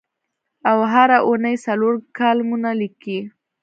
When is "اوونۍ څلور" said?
1.27-1.93